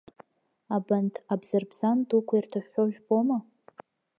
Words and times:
Абанҭ 0.75 1.15
абзарбзан 1.33 1.99
дуқәа 2.09 2.35
ирҭыҳәҳәо 2.37 2.83
жәбома? 2.93 3.37